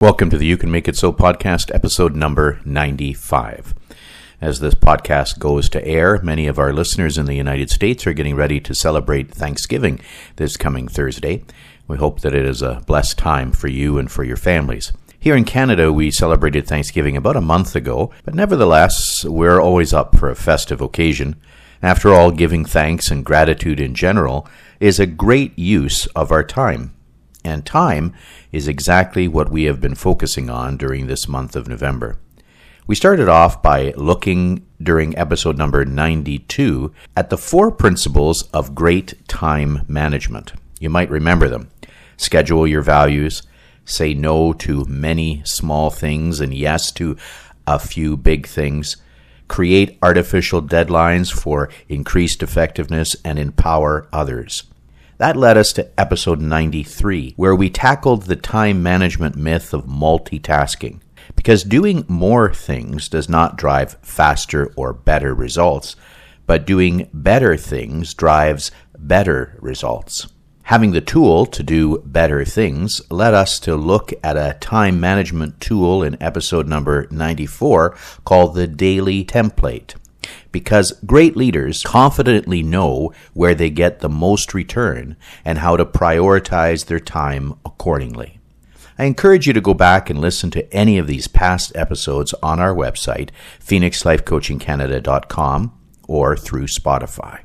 [0.00, 3.74] Welcome to the You Can Make It So podcast, episode number 95.
[4.40, 8.12] As this podcast goes to air, many of our listeners in the United States are
[8.12, 9.98] getting ready to celebrate Thanksgiving
[10.36, 11.42] this coming Thursday.
[11.88, 14.92] We hope that it is a blessed time for you and for your families.
[15.18, 20.16] Here in Canada, we celebrated Thanksgiving about a month ago, but nevertheless, we're always up
[20.16, 21.34] for a festive occasion.
[21.82, 24.46] After all, giving thanks and gratitude in general
[24.78, 26.94] is a great use of our time.
[27.44, 28.14] And time
[28.52, 32.18] is exactly what we have been focusing on during this month of November.
[32.86, 39.28] We started off by looking during episode number 92 at the four principles of great
[39.28, 40.54] time management.
[40.80, 41.70] You might remember them.
[42.16, 43.42] Schedule your values,
[43.84, 47.16] say no to many small things and yes to
[47.66, 48.96] a few big things,
[49.48, 54.64] create artificial deadlines for increased effectiveness, and empower others.
[55.18, 61.00] That led us to episode 93, where we tackled the time management myth of multitasking.
[61.34, 65.96] Because doing more things does not drive faster or better results,
[66.46, 70.28] but doing better things drives better results.
[70.62, 75.60] Having the tool to do better things led us to look at a time management
[75.60, 79.96] tool in episode number 94 called the Daily Template.
[80.52, 86.86] Because great leaders confidently know where they get the most return and how to prioritize
[86.86, 88.38] their time accordingly.
[88.98, 92.58] I encourage you to go back and listen to any of these past episodes on
[92.58, 97.38] our website, phoenixlifecoachingcanada.com, or through Spotify.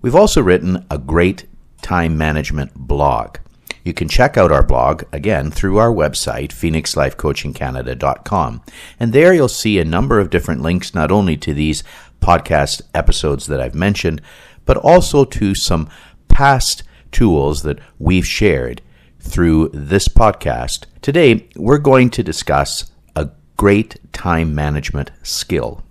[0.00, 1.46] We've also written a great
[1.82, 3.36] time management blog.
[3.84, 8.62] You can check out our blog again through our website, phoenixlifecoachingcanada.com.
[8.98, 11.82] And there you'll see a number of different links, not only to these
[12.20, 14.20] podcast episodes that I've mentioned,
[14.66, 15.88] but also to some
[16.28, 18.82] past tools that we've shared
[19.18, 20.84] through this podcast.
[21.02, 25.82] Today, we're going to discuss a great time management skill,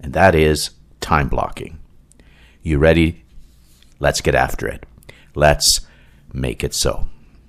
[0.00, 1.78] and that is time blocking.
[2.62, 3.24] You ready?
[3.98, 4.84] Let's get after it.
[5.34, 5.86] Let's
[6.32, 7.06] make it so.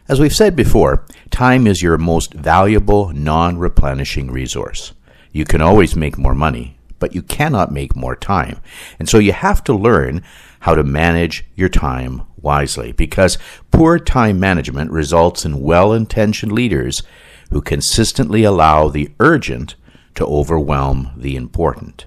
[0.09, 4.94] As we've said before, time is your most valuable non replenishing resource.
[5.34, 8.62] You can always make more money, but you cannot make more time.
[9.00, 10.23] And so you have to learn
[10.62, 13.38] how to manage your time wisely because
[13.72, 17.03] poor time management results in well intentioned leaders
[17.51, 19.75] who consistently allow the urgent
[20.16, 22.06] to overwhelm the important.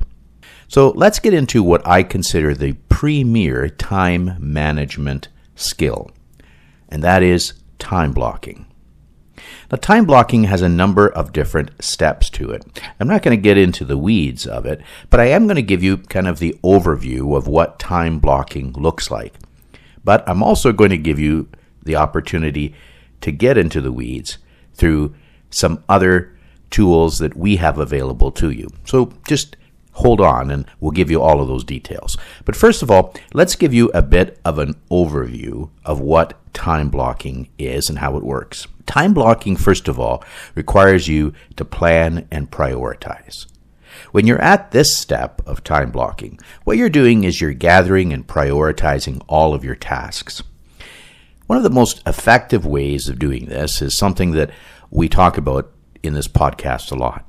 [0.68, 6.10] So let's get into what I consider the premier time management skill,
[6.88, 8.66] and that is time blocking.
[9.70, 12.64] Now, time blocking has a number of different steps to it.
[12.98, 15.62] I'm not going to get into the weeds of it, but I am going to
[15.62, 19.34] give you kind of the overview of what time blocking looks like.
[20.04, 21.48] But I'm also going to give you
[21.82, 22.74] the opportunity
[23.20, 24.38] to get into the weeds
[24.74, 25.14] through
[25.50, 26.36] some other
[26.70, 28.68] tools that we have available to you.
[28.84, 29.56] So just
[29.92, 32.16] hold on and we'll give you all of those details.
[32.44, 36.88] But first of all, let's give you a bit of an overview of what time
[36.88, 38.66] blocking is and how it works.
[38.86, 40.24] Time blocking, first of all,
[40.54, 43.46] requires you to plan and prioritize.
[44.12, 48.26] When you're at this step of time blocking, what you're doing is you're gathering and
[48.26, 50.42] prioritizing all of your tasks.
[51.46, 54.50] One of the most effective ways of doing this is something that
[54.90, 55.70] we talk about
[56.02, 57.28] in this podcast a lot.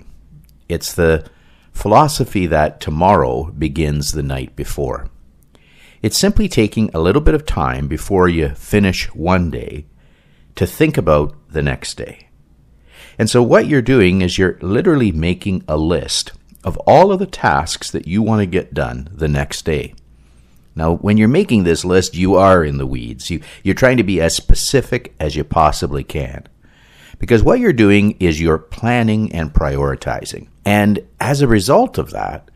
[0.70, 1.30] It's the
[1.72, 5.08] philosophy that tomorrow begins the night before.
[6.02, 9.86] It's simply taking a little bit of time before you finish one day
[10.56, 12.28] to think about the next day.
[13.20, 16.32] And so, what you're doing is you're literally making a list
[16.64, 19.94] of all of the tasks that you want to get done the next day.
[20.76, 23.30] Now, when you're making this list, you are in the weeds.
[23.30, 26.48] You, you're trying to be as specific as you possibly can.
[27.22, 30.48] Because what you're doing is you're planning and prioritizing.
[30.66, 32.50] And as a result of that,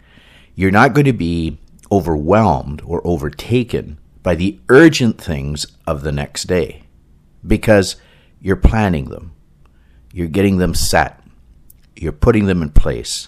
[0.56, 1.59] you're not going to be
[1.91, 6.81] overwhelmed or overtaken by the urgent things of the next day
[7.45, 7.97] because
[8.41, 9.33] you're planning them,
[10.12, 11.21] you're getting them set,
[11.95, 13.27] you're putting them in place,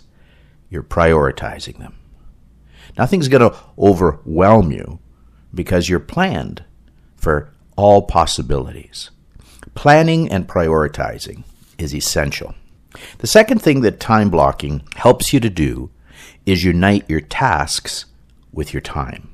[0.71, 1.93] you're prioritizing them.
[2.97, 4.97] Nothing's going to overwhelm you
[5.53, 6.63] because you're planned
[7.15, 9.11] for all possibilities.
[9.77, 11.43] Planning and prioritizing
[11.77, 12.55] is essential.
[13.19, 15.91] The second thing that time blocking helps you to do
[16.47, 18.05] is unite your tasks
[18.51, 19.29] with your time.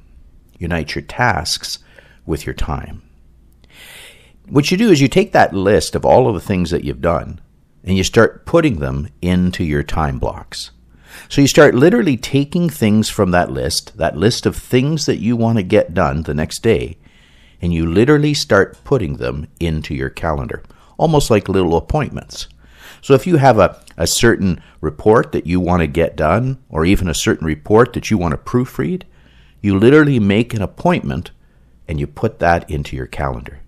[0.59, 1.79] Unite your tasks
[2.25, 3.03] with your time.
[4.49, 6.99] What you do is you take that list of all of the things that you've
[6.99, 7.39] done
[7.85, 10.71] and you start putting them into your time blocks.
[11.29, 15.37] So you start literally taking things from that list, that list of things that you
[15.37, 16.97] want to get done the next day,
[17.63, 20.62] and you literally start putting them into your calendar,
[20.98, 22.50] almost like little appointments.
[23.01, 26.83] So if you have a, a certain report that you want to get done, or
[26.83, 29.04] even a certain report that you want to proofread,
[29.62, 31.31] you literally make an appointment
[31.88, 33.62] and you put that into your calendar.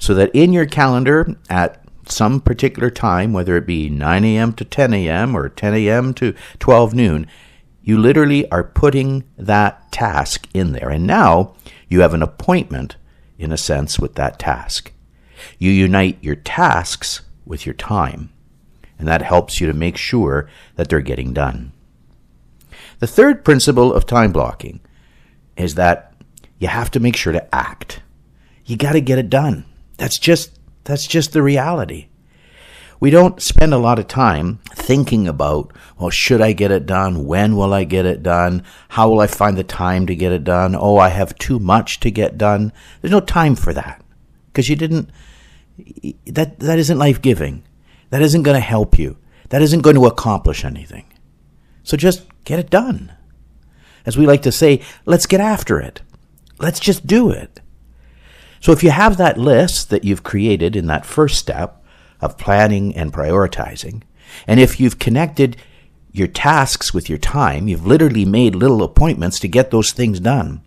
[0.00, 4.54] So that in your calendar at some particular time, whether it be 9 a.m.
[4.54, 5.36] to 10 a.m.
[5.36, 6.14] or 10 a.m.
[6.14, 7.28] to 12 noon,
[7.80, 10.90] you literally are putting that task in there.
[10.90, 11.54] And now
[11.88, 12.96] you have an appointment,
[13.38, 14.92] in a sense, with that task.
[15.58, 18.30] You unite your tasks with your time,
[18.98, 21.72] and that helps you to make sure that they're getting done.
[22.98, 24.80] The third principle of time blocking
[25.56, 26.14] is that
[26.58, 28.00] you have to make sure to act.
[28.64, 29.66] You got to get it done.
[29.98, 32.08] That's just that's just the reality.
[33.00, 37.26] We don't spend a lot of time thinking about, well, should I get it done?
[37.26, 38.62] When will I get it done?
[38.90, 40.76] How will I find the time to get it done?
[40.76, 42.72] Oh, I have too much to get done.
[43.00, 44.02] There's no time for that
[44.46, 45.10] because you didn't,
[46.26, 47.64] that, that isn't life giving.
[48.10, 49.18] That isn't going to help you.
[49.48, 51.12] That isn't going to accomplish anything.
[51.82, 53.12] So just get it done.
[54.06, 56.02] As we like to say, let's get after it.
[56.60, 57.60] Let's just do it.
[58.60, 61.84] So if you have that list that you've created in that first step
[62.20, 64.02] of planning and prioritizing,
[64.46, 65.56] and if you've connected
[66.12, 70.62] your tasks with your time, you've literally made little appointments to get those things done.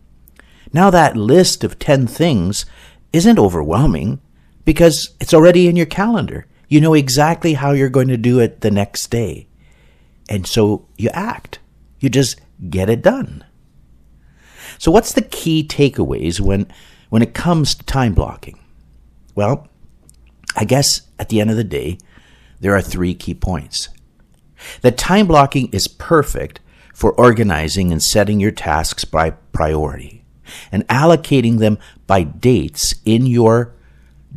[0.71, 2.65] Now that list of 10 things
[3.11, 4.21] isn't overwhelming
[4.65, 6.45] because it's already in your calendar.
[6.67, 9.47] You know exactly how you're going to do it the next day.
[10.29, 11.59] And so you act.
[11.99, 12.39] You just
[12.69, 13.43] get it done.
[14.77, 16.67] So what's the key takeaways when
[17.09, 18.59] when it comes to time blocking?
[19.33, 19.67] Well,
[20.55, 21.97] I guess at the end of the day,
[22.59, 23.89] there are three key points.
[24.81, 26.59] That time blocking is perfect
[26.93, 30.25] for organizing and setting your tasks by priority
[30.71, 31.77] and allocating them
[32.07, 33.73] by dates in your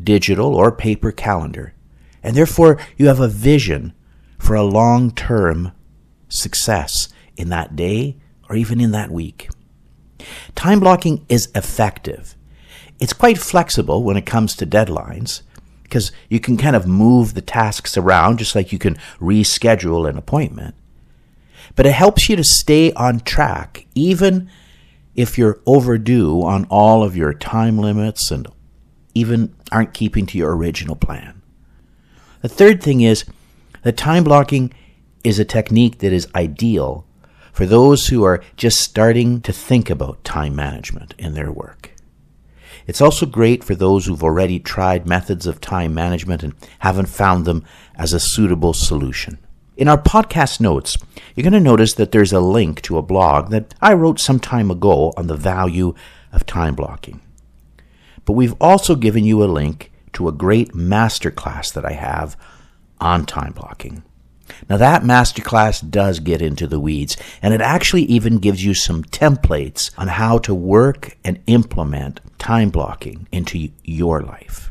[0.01, 1.75] digital or paper calendar.
[2.23, 3.95] And therefore, you have a vision
[4.39, 5.73] for a long term
[6.29, 8.17] success in that day
[8.49, 9.49] or even in that week.
[10.55, 12.37] Time blocking is effective.
[13.01, 15.43] It's quite flexible when it comes to deadlines
[15.93, 20.17] because you can kind of move the tasks around just like you can reschedule an
[20.17, 20.75] appointment.
[21.77, 24.49] But it helps you to stay on track even
[25.15, 28.49] if you're overdue on all of your time limits and
[29.15, 31.43] even aren't keeping to your original plan.
[32.41, 33.27] The third thing is
[33.83, 34.73] that time blocking
[35.23, 37.05] is a technique that is ideal
[37.53, 41.92] for those who are just starting to think about time management in their work.
[42.87, 47.45] It's also great for those who've already tried methods of time management and haven't found
[47.45, 47.65] them
[47.95, 49.39] as a suitable solution.
[49.77, 50.99] In our podcast notes,
[51.35, 54.39] you're going to notice that there's a link to a blog that I wrote some
[54.39, 55.95] time ago on the value
[56.31, 57.21] of time blocking.
[58.25, 62.37] But we've also given you a link to a great masterclass that I have
[63.01, 64.03] on time blocking.
[64.69, 69.05] Now, that masterclass does get into the weeds, and it actually even gives you some
[69.05, 74.71] templates on how to work and implement time blocking into your life.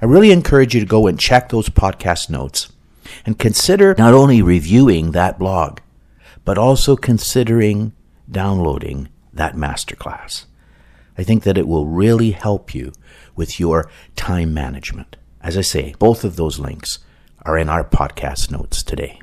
[0.00, 2.70] I really encourage you to go and check those podcast notes
[3.24, 5.80] and consider not only reviewing that blog,
[6.44, 7.92] but also considering
[8.30, 10.44] downloading that masterclass.
[11.16, 12.92] I think that it will really help you
[13.36, 15.16] with your time management.
[15.40, 16.98] As I say, both of those links
[17.44, 19.20] are in our podcast notes today.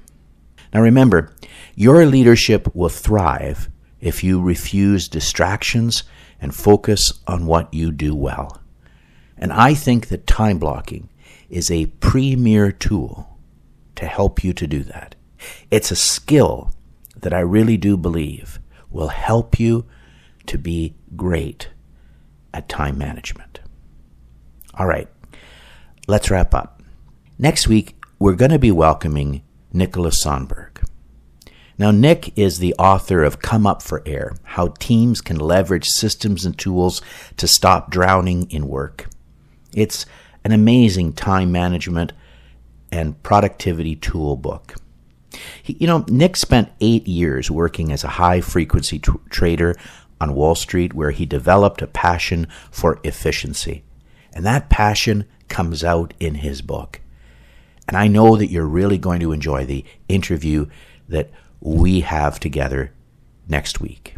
[0.74, 1.34] Now remember,
[1.75, 6.04] your leadership will thrive if you refuse distractions
[6.40, 8.62] and focus on what you do well.
[9.38, 11.10] And I think that time blocking
[11.50, 13.38] is a premier tool
[13.96, 15.16] to help you to do that.
[15.70, 16.72] It's a skill
[17.20, 18.60] that I really do believe
[18.90, 19.86] will help you
[20.48, 21.70] to be great
[22.54, 23.60] at time management.
[24.74, 25.08] All right,
[26.08, 26.82] let's wrap up.
[27.38, 29.42] Next week, we're going to be welcoming
[29.74, 30.88] Nicholas Sonnenberg.
[31.80, 36.46] Now, Nick is the author of Come Up for Air How Teams Can Leverage Systems
[36.46, 37.01] and Tools
[37.38, 39.10] to Stop Drowning in Work.
[39.74, 40.06] It's
[40.44, 42.13] an amazing time management
[42.92, 44.75] and productivity tool book.
[45.63, 49.75] He, you know, Nick spent eight years working as a high frequency t- trader
[50.20, 53.84] on Wall Street where he developed a passion for efficiency.
[54.32, 57.01] And that passion comes out in his book.
[57.91, 60.67] And I know that you're really going to enjoy the interview
[61.10, 61.29] that
[61.60, 62.93] we have together
[63.50, 64.15] next week.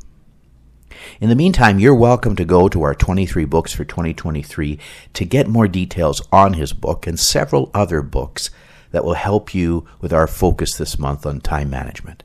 [1.19, 4.77] In the meantime, you're welcome to go to our 23 books for 2023
[5.13, 8.51] to get more details on his book and several other books
[8.91, 12.21] that will help you with our focus this month on time management.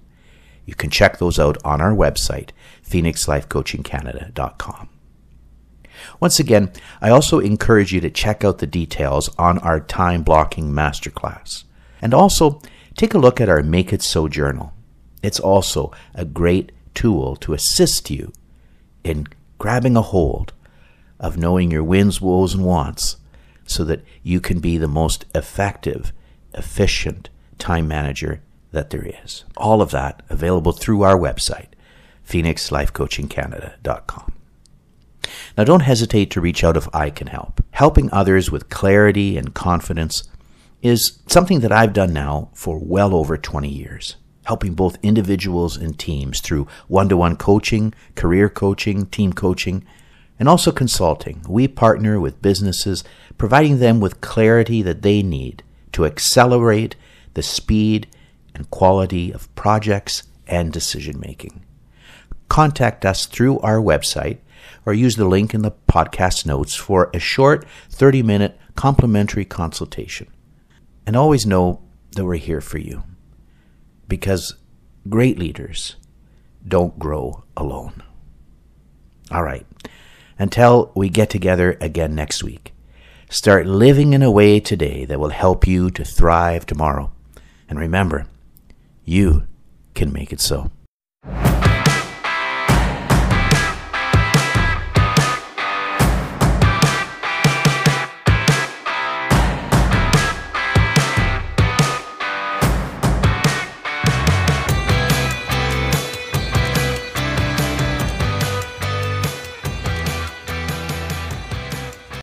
[0.66, 2.50] You can check those out on our website,
[2.86, 4.97] phoenixlifecoachingcanada.com.
[6.20, 10.72] Once again, I also encourage you to check out the details on our time blocking
[10.72, 11.64] masterclass.
[12.00, 12.60] And also,
[12.96, 14.72] take a look at our Make It So journal.
[15.22, 18.32] It's also a great tool to assist you
[19.04, 19.26] in
[19.58, 20.52] grabbing a hold
[21.18, 23.16] of knowing your wins, woes, and wants
[23.66, 26.12] so that you can be the most effective,
[26.54, 27.28] efficient
[27.58, 28.40] time manager
[28.72, 29.44] that there is.
[29.56, 31.68] All of that available through our website,
[32.26, 34.32] phoenixlifecoachingcanada.com.
[35.58, 37.64] Now, don't hesitate to reach out if I can help.
[37.72, 40.22] Helping others with clarity and confidence
[40.82, 45.98] is something that I've done now for well over 20 years, helping both individuals and
[45.98, 49.84] teams through one to one coaching, career coaching, team coaching,
[50.38, 51.44] and also consulting.
[51.48, 53.02] We partner with businesses,
[53.36, 56.94] providing them with clarity that they need to accelerate
[57.34, 58.06] the speed
[58.54, 61.64] and quality of projects and decision making.
[62.48, 64.38] Contact us through our website
[64.88, 70.26] or use the link in the podcast notes for a short 30 minute complimentary consultation.
[71.06, 73.04] And always know that we're here for you
[74.08, 74.54] because
[75.06, 75.96] great leaders
[76.66, 78.02] don't grow alone.
[79.30, 79.66] All right.
[80.38, 82.72] Until we get together again next week,
[83.28, 87.12] start living in a way today that will help you to thrive tomorrow.
[87.68, 88.26] And remember,
[89.04, 89.46] you
[89.92, 90.70] can make it so.